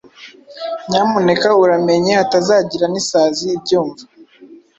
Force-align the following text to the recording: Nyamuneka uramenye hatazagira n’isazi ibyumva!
Nyamuneka 0.89 1.49
uramenye 1.63 2.11
hatazagira 2.19 2.85
n’isazi 2.89 3.45
ibyumva! 3.57 4.03